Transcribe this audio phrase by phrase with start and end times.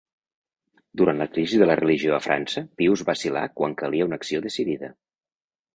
[1.01, 4.93] Durant la crisi de la religió a França, Pius vacil·là quan calia una acció decidida.